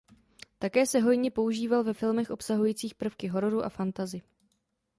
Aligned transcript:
Také 0.59 0.85
se 0.85 0.99
hojně 0.99 1.31
používal 1.31 1.83
ve 1.83 1.93
filmech 1.93 2.29
obsahujících 2.31 2.95
prvky 2.95 3.27
hororu 3.27 3.63
a 3.65 3.69
fantasy. 3.69 4.21